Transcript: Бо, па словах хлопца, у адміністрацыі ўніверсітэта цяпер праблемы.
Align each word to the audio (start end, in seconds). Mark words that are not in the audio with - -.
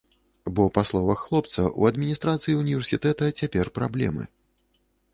Бо, 0.59 0.63
па 0.77 0.83
словах 0.91 1.19
хлопца, 1.25 1.67
у 1.69 1.81
адміністрацыі 1.91 2.57
ўніверсітэта 2.63 3.23
цяпер 3.39 3.75
праблемы. 3.81 4.23